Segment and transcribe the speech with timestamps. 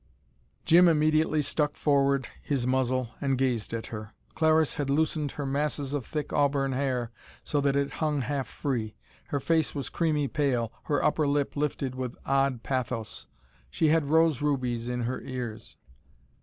[0.65, 4.15] Jim immediately stuck forward his muzzle and gazed at her.
[4.33, 7.11] Clariss had loosened her masses of thick, auburn hair,
[7.43, 8.95] so that it hung half free.
[9.27, 13.27] Her face was creamy pale, her upper lip lifted with odd pathos!
[13.69, 15.77] She had rose rubies in her ears.